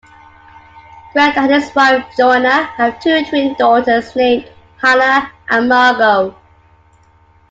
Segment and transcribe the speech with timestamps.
[1.13, 4.49] Grant and his wife Joanna have two twin daughters named
[4.81, 6.35] Hannah and Margo.